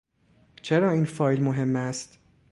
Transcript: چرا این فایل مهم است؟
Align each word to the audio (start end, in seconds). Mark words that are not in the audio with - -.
چرا 0.61 0.91
این 0.91 1.05
فایل 1.05 1.43
مهم 1.43 1.75
است؟ 1.75 2.19